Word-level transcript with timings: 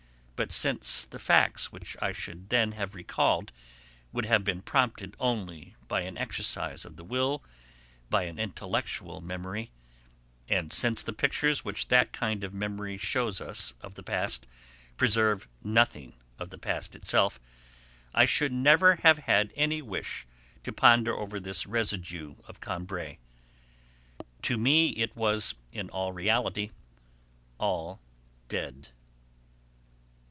But 0.37 0.51
since 0.51 1.05
the 1.05 1.19
facts 1.19 1.71
which 1.71 1.95
I 2.01 2.11
should 2.13 2.49
then 2.49 2.71
have 2.71 2.95
recalled 2.95 3.51
would 4.11 4.25
have 4.25 4.43
been 4.43 4.63
prompted 4.63 5.15
only 5.19 5.75
by 5.87 6.01
an 6.01 6.17
exercise 6.17 6.83
of 6.83 6.95
the 6.95 7.03
will, 7.03 7.43
by 8.09 8.25
my 8.31 8.41
intellectual 8.41 9.21
memory, 9.21 9.69
and 10.49 10.73
since 10.73 11.03
the 11.03 11.13
pictures 11.13 11.63
which 11.63 11.89
that 11.89 12.11
kind 12.11 12.43
of 12.43 12.55
memory 12.55 12.97
shews 12.97 13.39
us 13.39 13.75
of 13.81 13.93
the 13.93 14.01
past 14.01 14.47
preserve 14.97 15.47
nothing 15.63 16.13
of 16.39 16.49
the 16.49 16.57
past 16.57 16.95
itself, 16.95 17.39
I 18.11 18.25
should 18.25 18.51
never 18.51 18.95
have 18.95 19.19
had 19.19 19.53
any 19.55 19.83
wish 19.83 20.25
to 20.63 20.73
ponder 20.73 21.15
over 21.15 21.39
this 21.39 21.67
residue 21.67 22.33
of 22.47 22.59
Combray. 22.59 23.19
To 24.41 24.57
me 24.57 24.89
it 24.89 25.15
was 25.15 25.53
in 25.71 25.91
reality 25.93 26.71
all 27.59 28.01
dead. 28.49 28.89